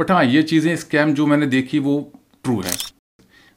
But 0.00 0.10
हाँ 0.10 0.24
ये 0.24 0.42
चीज़ें 0.42 0.74
स्कैम 0.76 1.12
जो 1.14 1.26
मैंने 1.26 1.46
देखी 1.46 1.78
वो 1.78 1.94
ट्रू 2.44 2.60
है। 2.60 2.70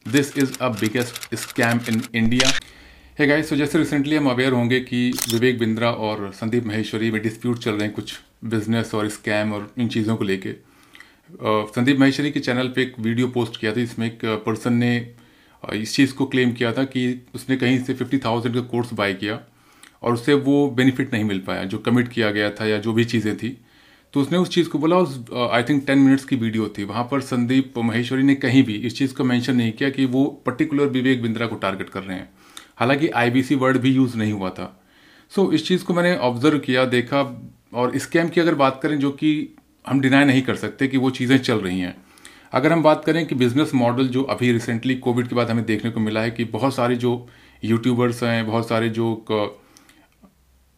This 0.05 0.37
is 0.37 0.57
a 0.61 0.69
biggest 0.69 1.35
scam 1.35 1.79
in 1.89 2.01
India 2.15 2.49
है 3.19 3.27
गाइस 3.27 3.49
तो 3.49 3.55
जैसे 3.55 3.77
रिसेंटली 3.77 4.15
हम 4.15 4.29
अवेयर 4.29 4.53
होंगे 4.53 4.79
कि 4.81 4.99
विवेक 5.33 5.59
बिंद्रा 5.59 5.91
और 6.07 6.31
संदीप 6.35 6.65
महेश्वरी 6.65 7.11
में 7.11 7.21
डिस्प्यूट 7.23 7.59
चल 7.59 7.71
रहे 7.71 7.83
हैं 7.83 7.93
कुछ 7.93 8.13
बिज़नेस 8.45 8.93
और 8.95 9.09
स्कैम 9.09 9.53
और 9.53 9.71
इन 9.77 9.87
चीज़ों 9.87 10.15
को 10.15 10.23
लेके। 10.23 10.51
संदीप 11.71 11.99
महेश्वरी 11.99 12.31
के 12.31 12.39
चैनल 12.39 12.73
पे 12.75 12.81
एक 12.81 12.99
वीडियो 12.99 13.27
पोस्ट 13.29 13.59
किया 13.59 13.75
था 13.75 13.81
इसमें 13.81 14.07
एक 14.07 14.25
पर्सन 14.45 14.73
ने 14.75 14.95
इस 15.63 15.95
चीज़ 15.95 16.13
को 16.13 16.25
क्लेम 16.25 16.51
किया 16.53 16.73
था 16.73 16.83
कि 16.85 17.21
उसने 17.35 17.57
कहीं 17.57 17.83
से 17.83 17.93
फिफ्टी 17.93 18.17
थाउज़ेंड 18.25 18.55
का 18.55 18.61
कोर्स 18.61 18.93
बाय 18.93 19.13
किया 19.13 19.39
और 20.03 20.13
उससे 20.13 20.33
वो 20.33 20.69
बेनिफिट 20.71 21.13
नहीं 21.13 21.23
मिल 21.23 21.39
पाया, 21.39 21.63
जो 21.63 21.77
कमिट 21.79 22.07
किया 22.07 22.31
गया 22.31 22.49
था 22.51 22.65
या 22.65 22.77
जो 22.79 22.93
भी 22.93 23.05
चीज़ें 23.05 23.35
थी। 23.37 23.57
तो 24.13 24.21
उसने 24.21 24.37
उस 24.37 24.49
चीज़ 24.49 24.69
को 24.69 24.79
बोला 24.79 24.97
उस 24.97 25.25
आई 25.33 25.63
थिंक 25.63 25.85
टेन 25.87 25.99
मिनट्स 25.99 26.25
की 26.25 26.35
वीडियो 26.35 26.67
थी। 26.77 26.83
वहाँ 26.83 27.03
पर 27.11 27.21
संदीप 27.21 27.77
महेश्वरी 27.77 28.23
ने 28.23 28.35
कहीं 28.35 28.63
भी 28.63 28.75
इस 28.77 28.97
चीज़ 28.97 29.13
को 29.13 29.23
मेंशन 29.23 29.55
नहीं 29.55 29.71
किया 29.71 29.89
कि 29.89 30.05
वो 30.05 30.25
पर्टिकुलर 30.45 30.87
विवेक 30.89 31.21
बिंद्रा 31.21 31.47
को 31.47 31.55
टारगेट 31.55 31.89
कर 31.89 32.03
रहे 32.03 32.17
हैं। 32.17 32.29
हालाँकि 32.79 33.07
आईबीसी 33.09 33.55
वर्ड 33.55 33.77
भी 33.77 33.91
यूज़ 33.91 34.17
नहीं 34.17 34.33
हुआ 34.33 34.49
था। 34.49 34.79
सो 35.31 35.41
so, 35.41 35.53
इस 35.53 35.67
चीज़ 35.67 35.83
को 35.83 35.93
मैंने 35.93 36.15
ऑब्ज़र्व 36.19 36.59
किया 36.59 36.85
देखा 36.85 37.21
और 37.73 37.97
स्कैम 37.97 38.29
की 38.29 38.41
अगर 38.41 38.55
बात 38.55 38.79
करें 38.83 38.97
जो 38.99 39.11
कि 39.11 39.55
हम 39.87 40.01
डिनाई 40.01 40.25
नहीं 40.25 40.41
कर 40.41 40.55
सकते 40.55 40.87
कि 40.87 40.97
वो 40.97 41.09
चीज़ें 41.11 41.37
चल 41.37 41.57
रही 41.57 41.79
हैं। 41.79 41.95
अगर 42.53 42.73
हम 42.73 42.83
बात 42.83 43.03
करें 43.05 43.25
कि 43.27 43.35
बिज़नेस 43.35 43.73
मॉडल 43.75 44.07
जो 44.07 44.23
अभी 44.31 44.51
रिसेंटली 44.51 44.95
कोविड 44.97 45.27
के 45.27 45.35
बाद 45.35 45.49
हमें 45.49 45.65
देखने 45.65 45.91
को 45.91 45.99
मिला 45.99 46.21
है 46.21 46.31
कि 46.31 46.43
बहुत 46.51 46.75
सारे 46.75 46.95
जो 46.95 47.15
यूट्यूबर्स 47.63 48.23
हैं 48.23 48.45
बहुत 48.47 48.67
सारे 48.69 48.89
जो 48.89 49.07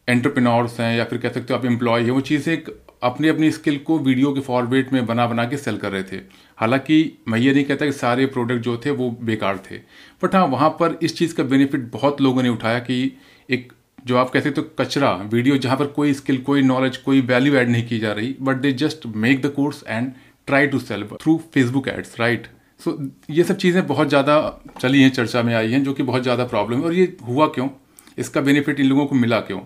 एंटरप्रेन्योर्स 0.08 0.80
हैं 0.80 0.96
या 0.98 1.04
फिर 1.04 1.20
कह 1.20 1.30
सकते 1.30 1.54
हो 1.54 1.60
आप 1.60 1.66
एम्प्लॉय 1.66 2.04
हैं 2.04 2.12
वो 2.12 2.22
चीज़ें 2.22 2.58
अपनी 3.06 3.28
अपनी 3.28 3.52
स्किल 3.52 3.78
को 3.78 3.98
वीडियो 4.00 4.32
के 4.34 4.42
फॉर्मेट 4.42 4.92
में 4.94 5.06
बना 5.06 5.26
बना 5.28 5.46
के 5.46 5.58
सेल 5.58 5.78
कर 5.78 5.92
रहे 5.92 6.04
थे। 6.04 6.22
हालाँकि 6.58 6.98
मैं 7.28 7.40
ये 7.40 7.54
नहीं 7.54 7.64
कहता 7.64 7.86
कि 7.86 7.92
सारे 7.92 8.26
प्रोडक्ट 8.26 8.62
जो 8.62 8.78
थे 8.78 8.92
वो 8.92 9.10
बेकार 9.22 9.58
थे। 9.72 9.78
बट 10.24 10.36
हाँ 10.36 10.46
वहाँ 10.48 10.70
पर 10.70 10.98
इस 11.04 11.18
चीज़ 11.18 11.36
का 11.36 11.44
बेनिफिट 11.44 11.92
बहुत 11.92 12.22
लोगों 12.22 12.44
ने 12.44 12.50
उठाया 12.50 12.80
कि 12.80 13.12
एक, 13.50 13.74
जो 14.06 14.18
आप 14.18 14.30
कहते 14.30 14.52
तो 14.52 14.62
कचरा, 14.80 15.12
वीडियो 15.32 15.58
जहाँ 15.58 15.78
पर 15.78 15.88
कोई 15.88 16.14
स्किल, 16.14 16.38
कोई 16.38 16.62
नॉलेज, 16.62 16.98
कोई 16.98 17.22
वैल्यू 17.22 17.56
ऐड 17.56 17.70
नहीं 17.70 17.88
की 17.88 18.00
जा 18.00 18.12
रही, 18.12 18.36
but 18.42 18.56
they 18.56 18.72
just 18.72 19.06
make 19.06 19.42
the 19.42 19.50
course 19.50 19.84
and 19.88 20.12
try 20.48 20.68
to 20.68 20.80
sell 20.80 21.04
through 21.22 21.38
Facebook 21.54 21.88
ads, 21.88 22.20
right? 22.20 22.48
So, 22.82 22.98
ये 23.30 23.44
सब 23.44 23.58
चीज़ें 23.58 23.86
बहुत 23.88 24.10
ज़्यादा 24.10 24.62
चली 24.82 25.02
हैं, 25.02 25.10
चर्चा 25.10 25.44
में 25.44 25.54
आई 25.56 25.72
हैं, 25.72 25.84
जो 25.84 25.94
कि 25.94 26.04
बहुत 26.04 26.24
ज़्यादा 26.24 26.46
प्रॉब्लम 26.46 26.78
है। 26.78 26.86
और 26.86 26.94
ये 26.94 27.16
हुआ 27.28 27.48
क्यों? 27.48 27.70
इसका 28.18 28.42
बेनिफिट 28.42 28.80
इन 28.80 28.86
लोगों 28.86 29.06
को 29.06 29.16
मिला 29.16 29.40
क्यों? 29.40 29.60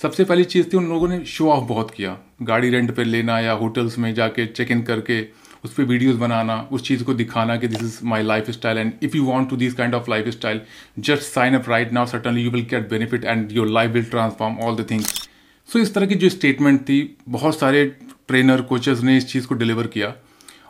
सबसे 0.00 0.24
पहली 0.24 0.44
चीज़ 0.44 0.66
थी, 0.66 0.76
उन 0.76 0.88
लोगों 0.88 1.08
ने 1.08 1.24
शो 1.24 1.48
ऑफ़ 1.50 1.64
बहुत 1.64 1.90
किया। 1.90 2.16
गाड़ी 2.42 2.70
रेंट 2.70 2.94
पर 2.96 3.04
लेना 3.04 3.38
या 3.40 3.52
होटल्स 3.52 3.98
में 3.98 4.12
जाके 4.14 4.46
चेक 4.46 4.70
इन 4.70 4.82
करके 4.82 5.20
उस 5.64 5.72
पर 5.74 5.82
वीडियोज़ 5.82 6.18
बनाना, 6.18 6.56
उस 6.72 6.82
चीज़ 6.82 7.04
को 7.04 7.14
दिखाना 7.14 7.56
कि 7.56 7.68
this 7.68 7.82
is 7.82 7.98
my 8.04 8.22
lifestyle 8.50 8.78
and 8.78 8.92
if 9.02 9.16
you 9.16 9.24
want 9.24 9.50
to 9.50 9.56
this 9.56 9.74
kind 9.74 9.94
of 9.94 10.10
lifestyle 10.28 10.60
just 10.98 11.22
sign 11.22 11.54
up 11.54 11.68
right 11.68 11.92
now 11.92 12.06
suddenly 12.06 12.42
you 12.42 12.50
will 12.50 12.66
get 12.70 12.88
benefit 12.90 13.24
and 13.24 13.52
your 13.52 13.68
life 13.68 13.90
will 13.90 14.04
transform 14.04 14.58
all 14.58 14.76
the 14.76 14.86
things 14.90 15.28
so 15.68 15.78
इस 15.78 15.94
तरह 15.94 16.06
की 16.06 16.14
जो 16.14 16.28
statement 16.28 16.80
थी, 16.80 17.16
बहुत 17.28 17.58
सारे 17.58 17.84
trainer 18.28 18.60
coaches 18.62 19.02
ने 19.04 19.16
इस 19.16 19.26
चीज़ 19.28 19.46
को 19.46 19.54
डिलीवर 19.54 19.86
किया। 19.86 20.14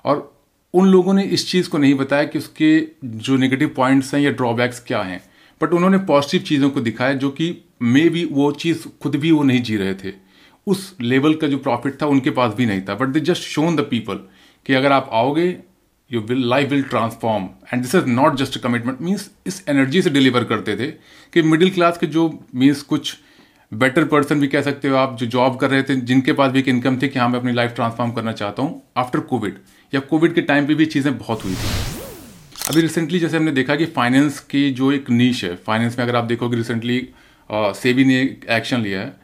और 0.05 0.33
उन 0.75 0.89
लोगों 0.89 1.15
ने 1.15 1.23
इस 1.25 1.51
चीज़ 1.51 1.69
को 1.69 1.79
नहीं 1.79 1.95
बताया 1.95 2.25
कि 2.25 2.39
उसके 2.39 2.79
जो 3.05 3.37
नेगेटिव 3.37 3.73
पॉइंट्स 3.77 4.15
हैं 4.15 4.21
या 4.21 4.31
ड्रॉबैक्स 4.31 4.81
क्या 4.81 5.03
हैं। 5.03 5.21
बट 5.61 5.73
उन्होंने 5.73 5.99
पॉजिटिव 6.07 6.41
चीज़ों 6.43 6.71
को 6.71 6.81
दिखाया 6.81 7.13
जो 7.15 7.31
कि 7.31 7.55
मे 7.83 8.09
भी 8.09 8.25
वो 8.25 8.51
चीज़ 8.55 8.87
खुद 9.03 9.17
भी 9.17 9.31
वो 9.31 9.43
नहीं 9.43 9.63
जी 9.63 9.77
रहे 9.77 9.95
थे। 9.95 10.13
उस 10.67 10.95
लेवल 11.01 11.35
का 11.35 11.47
जो 11.47 11.59
प्रॉफिट 11.59 12.01
था 12.03 12.07
उनके 12.07 12.31
पास 12.31 12.55
भी 12.55 12.67
नहीं 12.67 12.81
था। 12.81 12.95
But 12.95 13.09
they 13.09 13.21
just 13.23 13.43
shown 13.45 13.77
the 13.77 13.81
people 13.91 14.21
कि 14.67 14.75
अगर 14.75 14.93
आप 14.93 15.11
आओगे 15.13 15.47
you 16.11 16.21
will 16.21 16.49
life 16.49 16.71
will 16.71 16.83
transform 16.85 17.45
and 17.73 17.83
this 17.83 17.95
is 17.95 18.07
not 18.07 18.37
just 18.37 18.59
commitment 18.59 19.01
means 19.01 19.31
इस 19.47 19.63
एनर्जी 19.69 20.03
से 20.03 20.11
डिलीवर 20.11 20.45
करते 20.45 20.77
थे 20.77 20.87
कि 21.33 21.43
मिडिल 21.43 21.71
क्लास 21.71 21.99
के 21.99 22.07
जो 22.09 22.29
मीन्स 22.55 22.83
कुछ 22.85 23.17
बेटर 23.73 24.05
पर्सन 24.05 24.41
भी 24.41 24.49
कह 24.49 24.63
सकते 24.63 24.89
हो 24.89 24.97
आप, 24.97 25.17
जो 25.17 25.27
जॉब 25.27 25.57
कर 25.57 25.71
रहे 25.71 25.83
थे, 25.83 25.97
जिनके 25.97 26.33
पास 26.33 26.53
भी 26.53 26.59
एक 26.59 26.69
इनकम 26.69 26.99
थी 26.99 27.09
कि 27.09 27.19
हाँ 27.19 27.29
मैं 27.29 27.39
अपनी 27.39 27.53
लाइफ 27.53 27.75
ट्रांसफॉर्म 27.75 28.13
करना 28.13 28.33
चाहता 28.33 28.63
हूँ 28.63 28.83
आफ्टर 28.97 29.21
कोविड 29.23 29.59
या 29.93 30.01
कोविड 30.03 30.35
के 30.35 30.41
टाइम 30.43 30.67
पे 30.67 30.75
भी 30.75 30.87
चीज़ें 30.87 31.17
बहुत 31.19 31.45
हुई 31.45 31.55
थी। 31.55 31.96
अभी 32.67 32.81
रिसेंटली 32.81 33.19
जैसे 33.19 33.37
हमने 33.37 33.51
देखा 33.53 33.75
कि 33.77 33.87
फाइनेंस 33.87 34.39
की 34.51 34.71
जो 34.71 34.91
एक 34.93 35.11
नीच 35.11 35.43
है 35.45 35.55
फाइनेंस 35.57 35.99
में 35.99 36.05
अगर 36.05 36.17
आप 36.17 36.25
देखोगे 36.25 36.57
रिसेंटली 36.57 36.99
सेबी 37.51 38.05
ने 38.05 38.17
एक्शन 38.51 38.81
लिया 38.81 39.01
है 39.01 39.15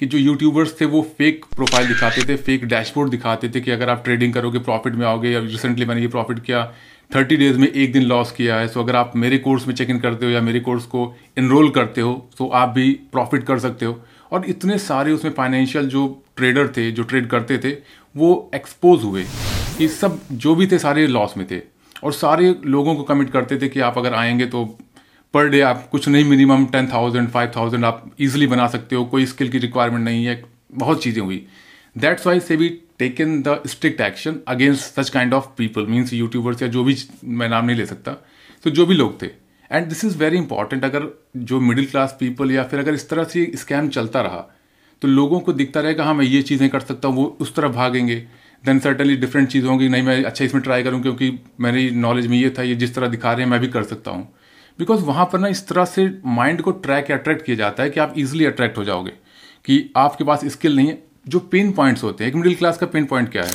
कि 0.00 0.06
जो 0.06 0.18
यूट्यूबर्स 0.18 0.74
थे 0.80 0.84
वो 0.84 1.00
फेक 1.18 1.44
प्रोफ़ाइल 1.56 1.86
दिखाते 1.88 2.22
थे 2.28 2.36
फेक 2.38 2.64
डैशबोर्ड 2.64 3.10
दिखाते 3.10 3.48
थे 3.48 3.60
कि 3.60 3.70
अगर 3.70 3.90
आप 3.90 4.02
ट्रेडिंग 4.04 4.34
करोगे 4.34 4.58
प्रॉफिट 4.58 4.94
में 4.94 5.06
आओगे, 5.06 5.30
या 5.30 5.40
रिसेंटली 5.40 5.84
मैंने 5.86 6.00
ये 6.00 6.08
प्रॉफिट 6.08 6.42
किया 6.44 6.64
थर्टी 7.10 7.36
डेज़ 7.36 7.58
में 7.58 7.66
एक 7.68 7.92
दिन 7.92 8.02
लॉस 8.02 8.32
किया 8.32 8.56
है 8.56 8.68
सो 8.68 8.82
अगर 8.82 8.96
आप 8.96 9.12
मेरे 9.16 9.38
कोर्स 9.38 9.66
में 9.68 9.74
चेक 9.74 9.90
इन 9.90 9.98
करते 10.00 10.26
हो 10.26 10.32
या 10.32 10.40
मेरे 10.42 10.60
कोर्स 10.60 10.84
को 10.86 11.14
इनरोल 11.38 11.70
करते 11.70 12.00
हो 12.00 12.14
तो 12.38 12.48
आप 12.54 12.68
भी 12.68 12.92
प्रॉफिट 13.12 13.44
कर 13.44 13.58
सकते 13.58 13.86
हो। 13.86 14.00
और 14.32 14.44
इतने 14.48 14.78
सारे 14.80 15.12
उसमें 15.12 15.32
फाइनेंशियल 15.32 15.88
जो 15.88 16.06
ट्रेडर 16.36 16.68
थे, 16.68 16.90
जो 16.92 17.02
ट्रेड 17.02 17.28
करते 17.28 17.58
थे, 17.58 17.76
वो 18.14 18.50
एक्सपोज 18.54 19.04
हुए 19.04 19.24
कि 19.78 19.88
सब 19.88 20.20
जो 20.32 20.54
भी 20.54 20.66
थे 20.66 20.78
सारे 20.78 21.06
लॉस 21.08 21.36
में 21.36 21.46
थे। 21.50 21.62
और 22.02 22.12
सारे 22.12 22.54
लोगों 22.66 22.94
को 22.96 23.02
कमिट 23.04 23.30
करते 23.30 23.58
थे 23.58 23.68
कि 23.68 23.80
आप 23.80 23.98
अगर 23.98 24.14
आएँगे 24.14 24.46
तो 24.46 24.64
पर 25.34 25.48
डे 25.48 25.60
आप 25.62 25.88
कुछ 25.90 26.08
नहीं 26.08 26.24
minimum 26.24 26.64
ten 26.66 26.88
thousand 26.88 27.28
five 27.30 27.50
thousand 27.56 27.84
आप 27.84 28.10
इजिली 28.20 28.46
बना 28.46 28.66
सकते 28.68 28.96
हो, 28.96 29.04
कोई 29.04 29.26
स्किल 29.26 29.48
की 29.48 29.58
रिक्वायरमेंट 29.58 30.04
नहीं 30.04 30.24
है, 30.24 30.42
बहुत 30.72 31.02
चीज़ें 31.02 31.22
हुई। 31.22 31.46
दैट्स 31.96 32.26
वाई 32.26 32.40
से 32.40 32.56
we 32.56 32.68
taken 32.98 33.40
the 33.42 33.60
strict 33.66 34.00
action 34.00 34.40
against 34.48 34.82
such 34.94 35.10
kind 35.10 35.34
of 35.34 35.46
people 35.58 35.86
means 35.86 36.12
YouTubers 36.12 36.62
या 36.62 36.68
जो 36.68 36.84
भी 36.84 36.96
मैं 37.24 37.48
नाम 37.48 37.64
नहीं 37.64 37.76
ले 37.76 37.86
सकता 37.86 38.12
तो 38.64 38.70
जो 38.70 38.86
भी 38.86 38.94
लोग 38.94 39.20
थे। 39.22 39.26
And 39.70 39.86
this 39.88 40.04
is 40.04 40.16
very 40.18 40.36
important 40.36 40.84
अगर 40.84 41.06
जो 41.36 41.60
मिडिल 41.60 41.86
क्लास 41.86 42.16
पीपल 42.20 42.50
या 42.52 42.64
फिर 42.64 42.80
अगर 42.80 42.94
इस 42.94 43.08
तरह 43.10 43.24
से 43.24 43.50
स्कैम 43.56 43.88
चलता 43.88 44.20
रहा 44.22 44.46
तो 45.02 45.08
लोगों 45.08 45.40
को 45.40 45.52
दिखता 45.52 45.80
रहेगा 45.80 46.04
हाँ 46.04 46.14
मैं 46.14 46.24
ये 46.24 46.42
चीज़ें 46.42 46.68
कर 46.70 46.80
सकता 46.80 47.08
हूँ, 47.08 47.16
वो 47.16 47.36
उस 47.40 47.54
तरफ़ 47.54 47.72
भागेंगे। 47.72 48.16
देन 48.64 48.78
सर्टनली 48.78 49.16
डिफरेंट 49.16 49.48
चीज़ 49.48 49.66
होंगी, 49.66 49.88
नहीं 49.88 50.02
मैं 50.02 50.22
अच्छा 50.24 50.44
इसमें 50.44 50.62
ट्राई 50.62 50.82
करूँ 50.82 51.00
क्योंकि 51.02 51.32
मेरी 51.60 51.90
नॉलेज 51.92 52.26
में 52.26 52.36
ये 52.38 52.50
था, 52.50 52.62
ये 52.62 52.74
जिस 52.74 52.94
तरह 52.94 53.08
दिखा 53.08 53.32
रहे 53.32 53.44
हैं, 53.44 53.50
मैं 53.50 53.60
भी 53.60 53.68
कर 53.68 53.82
सकता 53.84 54.10
हूँ। 54.10 54.28
बिकॉज़ 54.78 55.04
वहाँ 55.04 55.24
पर 55.32 55.38
ना 55.38 55.48
इस 55.48 55.66
तरह 55.68 55.84
से 55.84 56.08
माइंड 56.26 56.60
को 56.62 56.70
ट्रैक 56.82 57.10
अट्रैक्ट 57.12 57.44
किया 57.44 57.56
जाता 57.56 57.82
है 57.82 57.90
कि 57.90 58.00
आप 58.00 58.14
इजिली 58.18 58.44
अट्रैक्ट 58.44 58.78
हो 58.78 58.84
जाओगे, 58.84 59.12
कि 59.64 59.90
आपके 59.96 60.24
पास 60.24 60.44
स्किल 60.46 60.76
नहीं 60.76 60.88
है। 60.88 61.02
जो 61.28 61.38
पेन 61.40 61.72
पॉइंट्स 61.72 62.02
होते 62.04 62.24
हैं, 62.24 62.30
एक 62.30 62.36
मिडिल 62.36 62.54
क्लास 62.54 62.78
का 62.78 62.86
पेन 62.86 63.04
पॉइंट 63.06 63.28
क्या 63.32 63.42
है? 63.42 63.52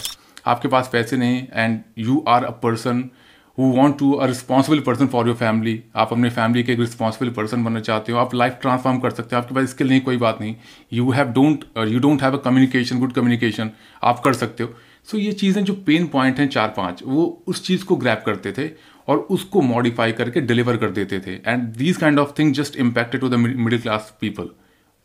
आपके 0.48 0.68
पास 0.68 0.90
पैसे 0.94 1.18
नहीं 1.18 1.44
and 1.54 1.80
you 1.98 2.24
are 2.28 2.44
a 2.44 2.50
person 2.64 3.10
who 3.58 3.66
want 3.74 3.98
to 4.00 4.12
a 4.12 4.26
responsible 4.28 4.80
person 4.80 5.08
for 5.08 5.28
your 5.28 5.36
family 5.36 5.82
आप 5.96 6.12
अपने 6.12 6.30
फैमिली 6.30 6.64
के 6.64 6.74
एक 6.74 6.80
रिस्पॉन्सिबल 6.80 7.32
पर्सन 7.34 7.64
बनना 7.64 7.80
चाहते 7.80 8.12
हो। 8.12 8.18
आप 8.20 8.34
लाइफ 8.36 8.58
ट्रांसफॉर्म 8.62 9.00
कर 9.00 9.12
सकते 9.12 9.36
हो। 9.36 9.42
आपके 9.42 9.56
पास 9.56 9.70
स्किल 9.70 9.88
नहीं, 9.90 10.02
कोई 10.02 10.18
बात 10.18 10.42
नहीं। 10.42 10.56
You 10.94 11.12
have 11.12 11.28
don't 11.34 11.64
you 11.88 12.00
don't 12.00 12.24
have 12.24 12.38
a 12.38 12.42
communication 12.44 13.00
good 13.00 13.14
communication 13.14 13.72
आप 14.04 14.20
कर 14.20 14.34
सकते 14.34 14.64
हो। 14.64 14.74
सो 15.08 15.18
ये 15.18 15.32
चीज़ें 15.34 15.64
जो 15.64 15.74
पेन 15.86 16.06
पॉइंट 16.08 16.40
हैं 16.40 16.48
चार 16.50 16.74
पाँच, 16.78 17.02
वो 17.06 17.44
उस 17.48 17.66
चीज़ 17.66 17.84
को 17.86 17.96
ग्रैप 17.96 18.24
करते 18.26 18.52
थे 18.52 18.70
और 19.08 19.18
उसको 19.32 19.62
मॉडिफाई 19.62 20.12
करके 20.12 20.42
डिलीवर 20.42 20.78
कर 20.78 20.90
देते 20.92 21.20
थे। 21.20 21.34
And 21.46 21.64
these 21.78 21.98
kind 21.98 22.20
of 22.20 22.32
thing 22.40 22.54
just 22.54 22.76
impacted 22.78 23.22
to 23.22 23.30
the 23.30 23.36
middle 23.36 23.80
class 23.80 24.14
people 24.22 24.50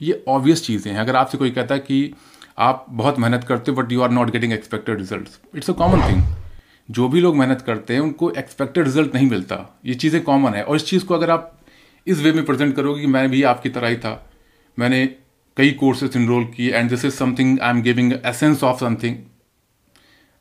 ये 0.01 0.23
ऑब्वियस 0.29 0.65
चीज़ें 0.67 0.93
हैं। 0.93 0.99
अगर 1.01 1.17
आपसे 1.17 1.39
कोई 1.39 1.51
कहता 1.51 1.75
है 1.75 1.81
कि 1.81 2.13
आप 2.59 2.87
बहुत 2.91 3.19
मेहनत 3.19 3.45
करते 3.45 3.71
हो 3.71 3.77
but 3.77 3.93
you 3.93 4.01
are 4.03 4.11
not 4.11 4.31
getting 4.31 4.53
expected 4.53 4.99
result 4.99 5.57
it's 5.57 5.71
a 5.71 5.73
common 5.75 6.09
thing 6.09 6.23
जो 6.89 7.09
भी 7.09 7.21
लोग 7.21 7.37
मेहनत 7.37 7.61
करते 7.61 7.95
हैं, 7.95 8.01
उनको 8.01 8.31
एक्सपेक्टेड 8.33 8.85
रिज़ल्ट 8.85 9.15
नहीं 9.15 9.29
मिलता। 9.31 9.57
ये 9.87 9.95
चीज़ें 9.95 10.23
कॉमन 10.23 10.55
है। 10.55 10.63
और 10.65 10.77
इस 10.77 10.87
चीज़ 10.87 11.05
को 11.05 11.15
अगर 11.15 11.31
आप 11.31 11.57
इस 12.07 12.21
वे 12.23 12.33
में 12.33 12.45
प्रेजेंट 12.45 12.75
करोगे 12.77 13.01
कि 13.01 13.07
मैं 13.07 13.29
भी 13.31 13.43
आपकी 13.45 13.69
तरह 13.69 13.89
ही 13.89 13.97
था, 13.97 14.13
मैंने 14.79 15.07
कई 15.57 15.71
कोर्सेज 15.81 16.17
इनरोल 16.17 16.45
किए 16.47 16.73
and 16.73 16.91
this 16.91 17.05
is 17.05 17.15
something 17.15 17.59
I 17.61 17.71
am 17.71 17.83
giving 17.83 18.13
essence 18.13 18.65
of 18.65 18.81
something 18.81 19.17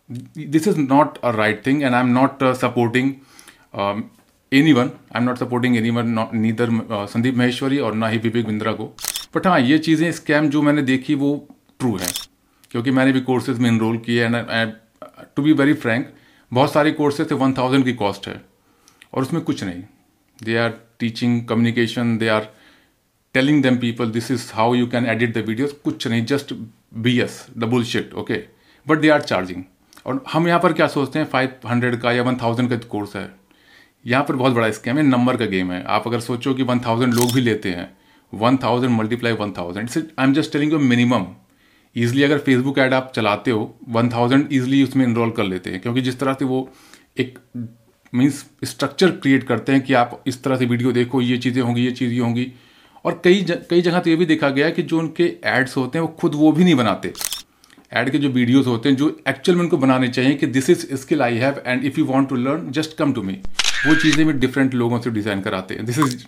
this 0.09 0.67
is 0.67 0.79
not 0.79 1.17
a 1.17 1.31
right 1.31 1.65
thing 1.65 1.83
and 1.83 1.93
I 1.93 2.01
am 2.01 2.07
not 2.09 2.43
supporting 2.57 3.13
any 4.51 4.73
one 4.73 4.85
I 4.85 5.17
am 5.17 5.23
not 5.23 5.37
supporting 5.37 5.77
any 5.77 5.89
one 5.89 6.29
neither 6.35 6.69
Sandeep 7.07 7.35
Maheshwari 7.37 7.79
और 7.79 7.93
ना 7.95 8.07
ही 8.07 8.17
विवेक 8.19 8.45
बिंद्रा 8.47 8.73
को 8.73 8.93
but 9.35 9.47
हाँ 9.47 9.59
ये 9.61 9.77
चीज़ें 9.79 10.11
scam 10.11 10.49
जो 10.49 10.61
मैंने 10.61 10.81
देखी 10.83 11.15
वो 11.15 11.35
ट्रू 11.79 11.95
है 11.97 12.07
क्योंकि 12.71 12.91
मैंने 12.91 13.11
भी 13.11 13.21
कोर्सेज 13.21 13.59
में 13.59 13.69
इनरोल 13.69 13.97
किए 13.97 14.25
and 14.25 14.73
to 15.35 15.43
be 15.43 15.53
very 15.53 15.73
frank 15.75 16.13
बहुत 16.51 16.73
सारे 16.73 16.91
कोर्सेज 16.91 17.33
वन 17.33 17.53
थाउज़ेंड 17.53 17.85
की 17.85 17.93
कॉस्ट 17.93 18.27
है 18.27 18.41
और 19.13 19.21
उसमें 19.21 19.41
कुछ 19.43 19.63
नहीं 19.63 19.83
they 20.39 20.57
are 20.57 20.69
teaching 20.99 21.41
communication 21.47 22.17
they 22.17 22.27
are 22.27 22.49
telling 23.35 23.61
them 23.63 23.77
people 23.77 24.11
this 24.11 24.31
is 24.31 24.51
how 24.53 24.75
you 24.75 24.87
can 24.87 25.05
edit 25.07 25.33
the 25.33 25.45
videos 25.47 25.73
कुछ 25.83 26.07
नहीं 26.07 26.25
just 26.25 26.53
B 26.97 27.19
S 27.21 27.45
double 27.57 27.83
shit 27.83 28.13
okay 28.13 28.43
but 28.87 28.99
they 28.99 29.09
are 29.09 29.21
charging 29.21 29.63
और 30.09 30.23
हम 30.31 30.47
यहाँ 30.47 30.59
पर 30.59 30.73
क्या 30.73 30.87
सोचते 30.87 31.19
हैं 31.19 31.25
फाइव 31.27 31.67
हंड्रेड 31.67 31.95
का 32.01 32.11
या 32.11 32.23
वन 32.23 32.35
थाउज़ेंड 32.35 32.69
का 32.69 32.77
कोर्स 32.89 33.15
है। 33.15 33.29
यहाँ 34.05 34.23
पर 34.23 34.35
बहुत 34.35 34.53
बड़ा 34.53 34.69
स्कैम 34.71 34.97
है 34.97 35.03
नंबर 35.03 35.37
का 35.37 35.45
गेम 35.47 35.71
है। 35.71 35.83
आप 35.85 36.07
अगर 36.07 36.19
सोचो 36.19 36.53
कि 36.53 36.63
वन 36.63 36.79
थाउज़ेंड 36.79 37.13
लोग 37.13 37.33
भी 37.33 37.41
लेते 37.41 37.69
हैं 37.69 37.89
one 38.33 38.57
thousand 38.57 38.93
multiply 38.93 39.33
one 39.33 39.51
thousand 39.51 39.89
I 39.89 40.25
am 40.25 40.33
just 40.33 40.51
telling 40.53 40.71
you 40.73 40.79
minimum 40.79 41.25
easily 41.95 42.23
अगर 42.23 42.39
फेसबुक 42.39 42.79
ऐड 42.79 42.93
आप 42.93 43.11
चलाते 43.15 43.51
हो 43.51 43.75
वन 43.89 44.09
थाउज़ेंड 44.09 44.47
ईजिली 44.53 44.83
उसमें 44.83 45.05
इनरोल 45.05 45.31
कर 45.31 45.43
लेते 45.43 45.69
हैं 45.69 45.81
क्योंकि 45.81 46.01
जिस 46.01 46.19
तरह 46.19 46.33
से 46.33 46.45
वो 46.45 46.67
एक 47.19 47.39
मीन्स 48.13 48.45
स्ट्रक्चर 48.63 49.11
क्रिएट 49.13 49.43
करते 49.43 49.71
हैं 49.71 49.81
कि 49.81 49.93
आप 49.93 50.21
इस 50.27 50.43
तरह 50.43 50.57
से 50.57 50.65
वीडियो 50.65 50.91
देखो 50.91 51.21
ये 51.21 51.37
चीज़ें 51.37 51.61
होंगी 51.61 51.85
ये 51.85 51.91
चीज़ें 51.91 52.19
होंगी। 52.19 52.51
और 53.05 53.21
कई 53.23 53.41
ज, 53.41 53.51
कई 53.69 53.81
जगह 53.81 53.99
तो 53.99 54.09
ये 54.09 54.15
भी 54.15 54.25
देखा 54.25 54.49
गया 54.49 54.65
है 54.65 54.71
कि 54.71 54.81
जो 54.83 54.99
उनके 54.99 55.23
एड्स 55.47 55.77
होते 55.77 55.97
हैं 55.97 56.05
वो 56.05 56.15
खुद 56.19 56.35
वो 56.35 56.51
भी 56.51 56.63
नहीं 56.63 56.75
बनाते। 56.75 57.13
एड 57.91 58.09
के 58.09 58.17
जो 58.17 58.29
वीडियोस 58.29 58.67
होते 58.67 58.89
हैं, 58.89 58.95
जो 58.95 59.17
एक्चुअल 59.27 59.57
में 59.57 59.63
उनको 59.63 59.77
बनाने 59.77 60.07
चाहिए 60.07 60.33
कि 60.35 60.47
this 60.47 60.69
is 60.69 60.85
skill 60.95 61.21
I 61.21 61.37
have 61.37 61.61
and 61.65 61.83
if 61.85 61.99
you 61.99 62.05
want 62.05 62.29
to 62.29 62.35
learn 62.37 62.69
just 62.71 62.97
come 62.97 63.13
to 63.13 63.21
me 63.23 63.33
वो 63.87 63.95
चीज़ें 63.95 64.25
भी 64.27 64.33
डिफरेंट 64.35 64.73
लोगों 64.73 64.99
से 65.01 65.09
डिज़ाइन 65.11 65.41
कराते 65.41 65.75
हैं। 65.75 65.85
This 65.85 65.99
is 65.99 66.23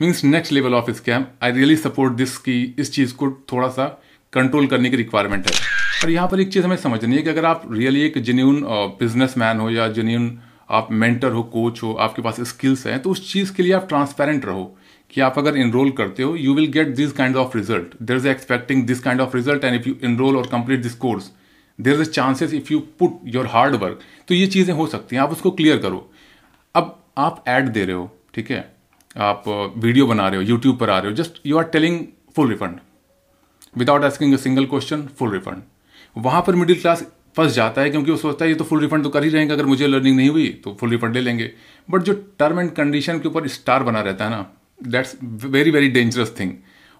means 0.00 0.24
next 0.24 0.52
level 0.52 0.74
of 0.74 0.90
scam 0.92 1.24
I 1.42 1.52
really 1.52 1.76
support 1.76 2.12
this 2.14 2.36
की 2.38 2.62
इस 2.78 2.92
चीज़ 2.92 3.14
को 3.14 3.30
थोड़ा 3.52 3.68
सा 3.68 3.86
कंट्रोल 4.32 4.66
करने 4.66 4.90
की 4.90 4.96
रिक्वायरमेंट 4.96 5.46
है। 5.46 5.52
और 6.04 6.10
यहाँ 6.10 6.28
पर 6.28 6.40
एक 6.40 6.52
चीज़ 6.52 6.64
हमें 6.64 6.76
समझनी 6.76 7.16
है 7.16 7.22
कि 7.22 7.30
अगर 7.30 7.44
आप 7.44 7.68
रियली 7.72 8.02
एक 8.02 8.18
जेन्यून 8.20 8.62
बिज़नेस 9.00 9.34
मैन 9.38 9.60
हो 9.60 9.70
या 9.70 9.88
जेन्यून 9.92 10.26
आप 10.68 10.88
मेंटर 10.92 11.32
हो 11.32 11.42
कोच 11.42 11.82
हो, 11.82 11.92
आपके 11.94 12.22
पास 12.22 12.40
स्किल्स 12.48 12.86
हैं 12.86 12.98
तो 13.02 13.10
उस 13.10 13.32
चीज़ 13.32 13.52
के 13.54 13.62
लिए 13.62 13.72
आप 13.72 13.88
ट्रांसपेरेंट 13.88 14.44
रहो 14.44 14.64
कि 15.12 15.20
आप 15.20 15.38
अगर 15.38 15.56
इनरोल 15.56 15.90
करते 15.92 16.22
हो 16.22 16.34
you 16.36 16.54
will 16.54 16.66
get 16.72 16.94
this 16.96 17.12
kind 17.12 17.36
of 17.36 17.56
result 17.56 17.94
there 18.02 18.16
is 18.16 18.28
expecting 18.28 18.86
this 18.86 19.00
kind 19.00 19.20
of 19.20 19.36
result 19.36 19.64
and 19.64 19.74
if 19.74 19.88
you 19.88 19.94
enrol 20.04 20.36
और 20.36 20.46
complete 20.52 20.82
this 20.82 20.94
course 21.04 21.30
there 21.78 21.94
is 21.94 22.08
a 22.08 22.12
chances 22.12 22.54
if 22.54 22.72
you 22.72 22.78
put 22.98 23.20
your 23.34 23.46
hard 23.46 23.74
work 23.76 24.00
तो 24.28 24.34
ये 24.34 24.46
चीज़ें 24.46 24.74
हो 24.74 24.86
सकती 24.86 25.16
हैं, 25.16 25.22
आप 25.22 25.32
उसको 25.32 25.50
clear 25.50 25.78
करो। 25.78 26.10
अब 26.74 26.98
आप 27.18 27.44
एड 27.48 27.68
दे 27.68 27.84
रहे 27.84 27.96
हो, 27.96 28.10
ठीक 28.34 28.50
है? 28.50 28.74
आप 29.16 29.44
वीडियो 29.76 30.06
बना 30.06 30.28
रहे 30.28 30.36
हो 30.36 30.42
यूट्यूब 30.42 30.78
पर 30.78 30.90
आ 30.90 30.98
रहे 30.98 31.10
हो 31.10 31.16
just 31.16 31.40
you 31.46 31.58
are 31.58 31.64
telling 31.72 31.98
full 32.36 32.48
refund 32.50 32.78
without 33.76 34.04
asking 34.04 34.34
a 34.34 34.36
single 34.36 34.66
question 34.66 35.06
full 35.18 35.32
refund 35.32 35.62
वहाँ 36.16 36.42
पर 36.46 36.54
मिडिल 36.54 36.80
क्लास 36.80 37.04
फंस 37.36 37.52
जाता 37.52 37.82
है 37.82 37.90
क्योंकि 37.90 38.10
वो 38.10 38.16
सोचता 38.16 38.44
है, 38.44 38.50
ये 38.50 38.56
तो 38.56 38.64
फुल 38.64 38.80
रिफंड 38.80 39.04
तो 39.04 39.10
कर 39.10 39.24
ही 39.24 39.30
रहेंगे, 39.30 39.52
अगर 39.54 39.66
मुझे 39.66 39.86
लर्निंग 39.86 40.16
नहीं 40.16 40.28
हुई 40.30 40.46
तो 40.64 40.76
फुल 40.80 40.90
रिफंड 40.90 41.14
ले 41.14 41.20
लेंगे. 41.20 41.50
बट 41.88 42.02
जो 42.02 42.12
टर्म 42.38 42.60
एंड 42.60 42.70
कंडीशन 42.74 43.18
के 43.18 43.28
ऊपर 43.28 43.48
स्टार 43.48 43.82
बना 43.82 44.00
रहता 44.00 44.24
है 44.24 44.30
ना 44.30 44.46
that's 44.88 45.16
very 45.22 45.70
very 45.70 45.88
dangerous 45.90 46.34
thing 46.40 46.52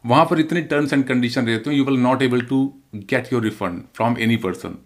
वहाँ 0.05 0.25
पर 0.31 0.41
इतनी 0.41 0.61
टर्म्स 0.63 0.93
एंड 0.93 1.05
कंडीशन 1.05 1.47
रहते 1.47 1.71
हैं 1.71 1.77
you 1.77 1.85
will 1.85 1.99
not 2.01 2.23
able 2.23 2.41
to 2.47 2.65
get 2.95 3.33
your 3.33 3.43
refund 3.43 3.83
from 3.97 4.17
any 4.21 4.37
person 4.39 4.77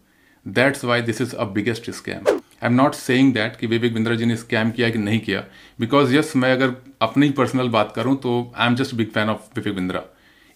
that's 0.46 0.84
why 0.84 1.00
this 1.02 1.20
is 1.20 1.34
a 1.34 1.44
biggest 1.54 1.90
scam 1.90 2.28
I 2.28 2.66
am 2.66 2.74
not 2.74 2.94
saying 2.94 3.32
that 3.34 3.56
कि 3.56 3.66
विवेक 3.66 3.94
बिंद्रा 3.94 4.14
जी 4.14 4.24
ने 4.24 4.36
scam 4.36 4.70
किया 4.70 4.90
कि 4.90 4.98
नहीं 4.98 5.18
किया 5.20 5.44
बिकॉज़ 5.80 6.14
यस 6.16 6.32
मैं 6.36 6.52
अगर 6.52 6.74
अपनी 7.02 7.30
पर्सनल 7.30 7.68
बात 7.68 7.92
करूँ 7.96 8.16
तो 8.16 8.32
I 8.56 8.66
am 8.66 8.76
just 8.76 8.94
big 8.94 9.10
fan 9.10 9.28
of 9.28 9.40
Vivek 9.56 9.74
Bindra 9.74 10.02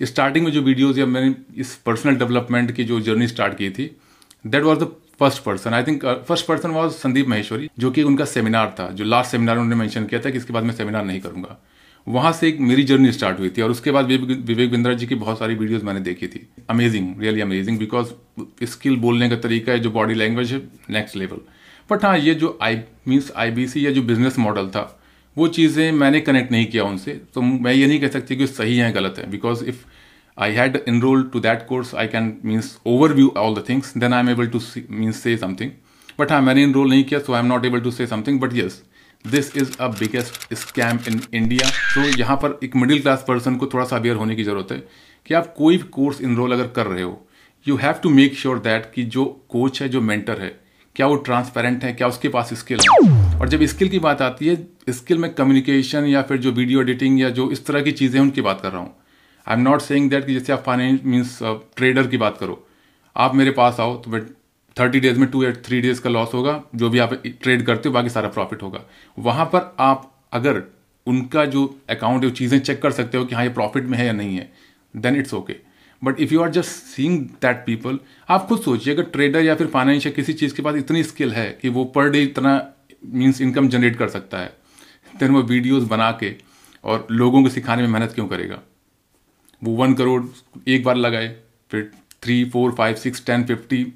starting 0.00 0.44
में 0.44 0.52
जो 0.52 0.62
वीडियोज़ 0.62 1.00
या 1.00 1.06
मैंने 1.06 1.34
इस 1.56 1.74
पर्सनल 1.86 2.16
डेवलपमेंट 2.16 2.72
की 2.72 2.84
जो 2.84 3.00
जर्नी 3.00 3.28
स्टार्ट 3.28 3.58
की 3.58 3.70
थी 3.70 3.90
that 4.44 4.62
was 4.62 4.78
the 4.78 4.90
first 5.20 5.42
person 5.42 5.74
I 5.74 5.82
think 5.82 6.04
first 6.28 6.46
person 6.46 6.70
was 6.70 6.92
Sandeep 6.92 7.28
Maheshwari 7.28 7.68
जो 7.78 7.90
कि 7.90 8.02
उनका 8.02 8.24
सेमिनार 8.26 8.74
था, 8.78 8.88
जो 8.88 9.04
लास्ट 9.04 9.30
सेमिनार 9.30 9.56
उन्होंने 9.56 9.76
मेंशन 9.76 10.06
किया 10.06 10.20
था 10.20 10.30
कि 10.30 10.38
इसके 10.38 10.52
बाद 10.52 10.64
मैं 10.64 10.74
सेमिनार 10.74 11.04
नहीं 11.04 11.20
करूँगा। 11.20 11.58
वहाँ 12.06 12.32
से 12.32 12.48
एक 12.48 12.58
मेरी 12.60 12.82
जर्नी 12.84 13.12
स्टार्ट 13.12 13.38
हुई 13.38 13.50
थी 13.56 13.62
और 13.62 13.70
उसके 13.70 13.90
बाद 13.90 14.06
विवेक 14.06 14.70
बिंद्रा 14.70 14.94
जी 14.94 15.06
की 15.06 15.14
बहुत 15.16 15.38
सारी 15.38 15.54
वीडियोस 15.54 15.82
मैंने 15.84 16.00
देखी 16.00 16.26
थी। 16.28 16.46
Amazing 16.70 17.20
really 17.20 17.40
amazing 17.40 17.78
because 17.78 18.66
skill 18.66 18.96
बोलने 18.96 19.28
का 19.30 19.36
तरीका 19.38 19.72
है, 19.72 19.78
जो 19.78 19.90
बॉडी 19.90 20.14
लैंग्वेज 20.14 20.52
है 20.52 20.62
नेक्स्ट 20.90 21.16
लेवल 21.16 21.40
बट 21.90 22.04
हाँ 22.04 22.16
ये 22.18 22.34
जो 22.34 22.58
आई 22.62 22.80
मीन्स 23.08 23.32
आई 23.36 23.66
या 23.76 23.90
जो 23.90 24.02
बिज़नेस 24.02 24.38
मॉडल 24.38 24.68
था, 24.68 24.98
वो 25.36 25.48
चीज़ें 25.48 25.90
मैंने 25.92 26.20
कनेक्ट 26.20 26.52
नहीं 26.52 26.66
किया 26.66 26.84
उनसे। 26.84 27.12
तो 27.34 27.42
मैं 27.42 27.72
ये 27.72 27.86
नहीं 27.86 28.00
कह 28.00 28.08
सकती 28.08 28.36
कि 28.36 28.46
सही 28.46 28.76
है 28.76 28.92
गलत 28.92 29.14
है 29.18 29.30
because 29.30 29.64
if 29.64 29.84
I 30.37 30.50
had 30.50 30.82
enrolled 30.87 31.32
to 31.32 31.40
that 31.40 31.67
course, 31.67 31.93
I 31.94 32.06
can 32.06 32.40
means 32.43 32.79
overview 32.87 33.37
all 33.37 33.55
the 33.55 33.62
things, 33.62 33.93
then 33.94 34.12
I'm 34.12 34.29
able 34.29 34.49
to 34.49 34.61
see, 34.61 34.84
means 34.88 35.20
say 35.20 35.37
something. 35.37 35.73
But 36.19 36.31
हाँ 36.31 36.40
मैंने 36.43 36.67
enroll 36.67 36.88
नहीं 36.90 37.05
किया 37.05 37.25
so 37.26 37.34
I'm 37.34 37.49
not 37.49 37.67
able 37.67 37.81
to 37.81 37.93
say 37.93 38.06
something. 38.06 38.38
But 38.38 38.52
yes, 38.52 38.82
this 39.25 39.50
is 39.55 39.76
a 39.79 39.88
biggest 39.90 40.49
scam 40.52 41.06
in 41.06 41.20
India. 41.32 41.67
So 41.94 42.05
यहाँ 42.19 42.37
पर 42.37 42.58
एक 42.64 42.76
middle 42.76 43.02
class 43.02 43.25
person 43.29 43.56
को 43.56 43.67
थोड़ा 43.75 43.84
सा 43.84 43.96
अवेयर 43.96 44.17
होने 44.17 44.37
की 44.37 44.44
ज़रूरत 44.44 44.73
है 44.73 44.82
कि 45.26 45.34
आप 45.34 45.55
कोई 45.58 45.76
भी 45.76 45.88
कोर्स 45.93 46.20
इनरोल 46.20 46.52
अगर 46.52 46.69
कर 46.76 46.87
रहे 46.87 47.02
हो 47.02 47.19
you 47.67 47.76
have 47.76 48.00
to 48.02 48.11
make 48.11 48.37
sure 48.38 48.58
that 48.61 48.90
कि 48.94 49.05
जो 49.17 49.25
कोच 49.50 49.82
है 49.82 49.88
जो 49.88 50.00
मेंटर 50.00 50.40
है 50.40 50.50
क्या 50.96 51.06
वो 51.06 51.17
ट्रांसपेरेंट 51.26 51.85
है 51.85 51.93
क्या 51.93 52.08
उसके 52.08 52.28
पास 52.28 52.52
स्किल 52.55 52.81
है 52.81 53.38
और 53.38 53.49
जब 53.49 53.64
स्किल 53.67 53.88
की 53.88 53.99
बात 53.99 54.23
आती 54.23 54.49
है 54.49 54.93
स्किल 54.93 55.19
में 55.19 55.32
कम्युनिकेशन 55.35 56.06
या 56.06 56.23
फिर 56.23 56.38
जो 56.38 56.52
वीडियो 56.52 56.81
एडिटिंग 56.82 57.20
या 57.20 57.31
जो 57.38 57.50
इस 57.50 57.64
तरह 57.67 57.82
की 57.82 57.93
चीज़ें 58.00 58.20
उनकी 58.20 58.40
बात 58.40 58.61
कर 58.61 58.73
रहा 58.73 58.81
हूँ 58.82 58.94
I 59.46 59.56
am 59.56 59.62
not 59.62 59.80
saying 59.82 60.10
that 60.10 60.26
कि 60.26 60.34
जैसे 60.34 60.52
आप 60.52 60.62
फाइनेंस 60.66 61.00
मीन्स 61.04 61.38
ट्रेडर 61.76 62.06
की 62.06 62.16
बात 62.18 62.38
करो। 62.38 62.62
आप 63.16 63.34
मेरे 63.34 63.50
पास 63.52 63.80
आओ 63.80 63.96
तो 63.96 64.10
मैं 64.10 64.24
थर्टी 64.76 65.00
डेज़ 65.00 65.18
में 65.18 65.28
टू 65.30 65.42
या 65.42 65.52
थ्री 65.64 65.80
डेज़ 65.80 66.00
का 66.00 66.10
लॉस 66.10 66.34
होगा, 66.34 66.62
जो 66.74 66.90
भी 66.90 66.98
आप 66.98 67.12
ट्रेड 67.42 67.64
करते 67.66 67.88
हो, 67.88 67.92
बाकी 67.94 68.08
सारा 68.10 68.28
प्रॉफिट 68.30 68.62
होगा। 68.62 68.80
वहाँ 69.18 69.44
पर 69.46 69.74
आप 69.80 70.10
अगर 70.32 70.62
उनका 71.06 71.44
जो 71.46 71.64
अकाउंट 71.90 72.22
है, 72.22 72.28
वो 72.28 72.34
चीज़ें 72.36 72.58
चेक 72.60 72.80
कर 72.82 72.90
सकते 72.92 73.18
हो 73.18 73.24
कि 73.24 73.34
हाँ 73.34 73.44
ये 73.44 73.50
प्रॉफिट 73.50 73.84
में 73.84 73.98
है 73.98 74.06
या 74.06 74.12
नहीं 74.12 74.36
है 74.36 74.50
then 74.94 75.16
it's 75.16 75.34
okay 75.34 75.56
but 76.02 76.20
if 76.20 76.32
you 76.34 76.42
are 76.42 76.50
just 76.50 76.70
seeing 76.86 77.20
that 77.42 77.56
people 77.66 77.98
आप 78.28 78.46
खुद 78.48 78.60
सोचिए, 78.60 78.94
अगर 78.94 79.02
ट्रेडर 79.04 79.44
या 79.44 79.54
फिर 79.54 79.66
फाइनेंशियल 79.68 80.14
किसी 80.14 80.32
चीज़ 80.34 80.54
के 80.54 80.62
पास 80.62 80.76
इतनी 80.76 81.02
स्किल 81.04 81.32
है 81.32 81.48
कि 81.62 81.68
वो 81.68 81.84
पर 81.94 82.10
डे 82.10 82.22
इतना 82.22 82.60
मीन्स 83.04 83.40
इनकम 83.40 83.68
जनरेट 83.68 83.96
कर 83.98 84.08
सकता 84.08 84.38
है 84.38 84.52
देन 85.14 85.30
वो 85.30 85.42
वीडियोज़ 85.44 85.88
बना 85.88 86.10
के 86.20 86.34
और 86.84 87.06
लोगों 87.10 87.42
को 87.42 87.48
सिखाने 87.50 87.82
में 87.82 87.88
मेहनत 87.88 88.12
क्यों 88.12 88.26
करेगा? 88.28 88.62
वो 89.62 89.73
वन 89.76 89.94
करोड़ 89.94 90.23
एक 90.69 90.85
बार 90.85 90.97
लगाए, 90.97 91.29
फिर 91.70 91.91
three 92.23 92.44
four 92.50 92.73
five 92.75 92.94
six 92.97 93.25
ten 93.26 93.44
fifty 93.44 93.87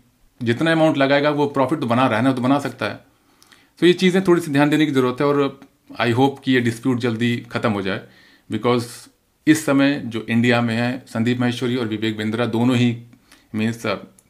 जितना 0.41 0.73
अमाउंट 0.73 0.97
लगाएगा, 0.97 1.31
वो 1.31 1.47
प्रॉफिट 1.49 1.81
तो 1.81 1.87
बना 1.87 2.07
रहा 2.07 2.19
है 2.19 2.25
ना 2.25 2.33
तो 2.33 2.43
बना 2.43 2.59
सकता 2.59 2.87
है। 2.87 3.01
तो 3.81 3.87
ये 3.87 3.93
चीज़ें 3.95 4.23
थोड़ी 4.27 4.41
सी 4.41 4.51
ध्यान 4.53 4.71
देने 4.71 4.87
की 4.87 4.93
ज़रूरत 4.93 5.21
है 5.21 5.27
और 5.27 5.61
आई 6.01 6.13
होप 6.13 6.39
कि 6.45 6.53
ये 6.53 6.61
डिस्प्यूट 6.61 6.99
जल्दी 7.01 7.37
ख़त्म 7.51 7.71
हो 7.73 7.83
जाए 7.83 8.01
बिकॉज़ 8.51 8.87
इस 9.47 9.65
समय 9.67 10.01
जो 10.07 10.25
इंडिया 10.31 10.61
में 10.61 10.75
है 10.75 10.91
संदीप 11.07 11.41
महेश्वरी 11.41 11.77
और 11.77 11.87
विवेक 11.89 12.17
बिंद्रा 12.17 12.47
दोनों 12.47 12.77
ही 12.77 12.91
मीन्स 13.55 13.83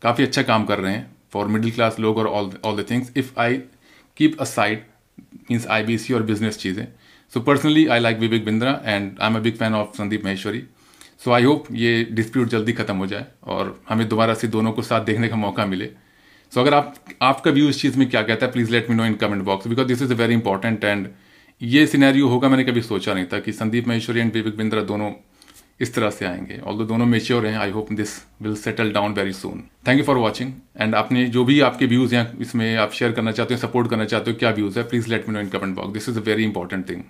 काफ़ी 0.03 0.25
अच्छा 0.25 0.43
काम 0.43 0.65
कर 0.65 0.79
रहे 0.79 0.93
हैं 0.93 1.11
फॉर 1.33 1.47
मिडिल 1.47 1.71
क्लास 1.71 1.99
लोग 2.01 2.19
और 2.19 2.27
all 2.29 2.51
all 2.65 2.83
the 2.83 2.87
things 2.91 3.13
if 3.17 3.33
I 3.41 3.57
keep 4.17 4.41
a 4.41 4.45
side 4.45 4.83
means 5.51 5.67
I 5.67 5.99
और 6.15 6.23
बिज़नेस 6.23 6.59
चीज़ें 6.59 6.87
so 7.33 7.41
personally 7.41 7.87
I 7.87 8.01
like 8.01 8.19
Vivek 8.19 8.45
Bindra 8.45 8.81
and 8.85 9.19
I 9.21 9.29
am 9.29 9.37
a 9.37 9.41
big 9.41 9.57
fan 9.57 9.75
of 9.75 9.97
Sandeep 9.99 10.25
Maheshwari 10.25 10.63
so 11.21 11.31
I 11.31 11.45
hope 11.45 11.65
ये 11.73 12.05
dispute 12.13 12.49
जल्दी 12.49 12.73
खत्म 12.73 12.97
हो 12.97 13.07
जाए 13.07 13.27
और 13.45 13.81
हमें 13.89 14.09
दोबारा 14.09 14.35
से 14.35 14.49
दोनों 14.49 14.73
को 14.73 14.83
साथ 14.83 15.05
देखने 15.05 15.29
का 15.29 15.37
मौका 15.37 15.67
मिले। 15.67 15.87
सो 15.87 16.61
so, 16.61 16.67
अगर 16.67 16.75
आप 16.75 16.95
आपका 17.23 17.51
व्यू 17.51 17.69
इस 17.69 17.81
चीज़ 17.83 17.99
में 17.99 18.09
क्या 18.11 18.23
कहता 18.23 18.47
है 18.47 18.53
please 18.53 18.71
let 18.71 18.91
me 18.91 18.97
know 18.97 19.05
in 19.05 19.15
comment 19.15 19.43
box 19.43 19.69
because 19.69 19.87
this 19.87 20.03
is 20.03 20.13
a 20.13 20.17
very 20.17 20.35
important 20.35 20.85
and 20.85 21.09
ये 21.63 21.87
सिनेरियो 21.87 22.29
होगा 22.29 22.49
मैंने 22.49 22.65
कभी 22.65 22.83
सोचा 22.83 23.15
नहीं 23.15 23.27
था 23.33 23.39
कि 23.39 23.53
संदीप 23.53 23.89
महेश्वरी 23.89 24.21
एंड 24.21 24.33
विवेक 24.33 24.57
बिंद्रा 24.57 24.83
दोनों 24.83 25.11
इस 25.81 25.95
तरह 25.95 26.11
से 26.11 26.27
आएँगे। 26.27 26.59
ऑल 26.59 26.85
दोनों 26.87 27.07
मेच्योर 27.07 27.47
हैं 27.47 27.57
I 27.59 27.71
hope 27.71 27.93
this 27.93 28.11
will 28.43 28.55
settle 28.57 28.93
down 28.93 29.13
very 29.13 29.33
soon 29.33 29.63
thank 29.89 29.99
you 29.99 30.05
for 30.05 30.17
watching 30.17 30.53
and 30.81 30.95
आपने 30.95 31.25
जो 31.27 31.45
भी 31.45 31.61
आपके 31.61 31.87
व्यूज़ 31.87 32.15
हैं 32.15 32.39
इसमें 32.39 32.77
आप 32.77 32.93
शेयर 32.93 33.13
करना 33.13 33.33
चाहते 33.33 33.55
हो 33.55 33.61
सपोर्ट 33.61 33.91
करना 33.91 34.05
चाहते 34.05 34.31
हो 34.31 34.37
क्या 34.37 34.51
व्यूज़ 34.51 34.79
है 34.79 34.85
please 34.89 35.11
let 35.11 35.29
me 35.29 35.35
know 35.35 35.41
in 35.41 35.49
comment 35.49 35.77
box 35.77 35.93
this 35.93 36.09
is 36.09 36.19
a 36.19 36.23
very 36.23 36.45
important 36.45 36.89
thing 36.91 37.03